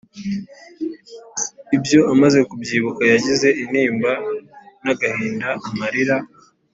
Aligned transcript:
Ibyo 1.75 1.99
amaze 2.13 2.39
kubyibuka 2.49 3.01
yagize 3.13 3.47
intimba 3.61 4.11
n’agahinda 4.83 5.49
amarira 5.69 6.17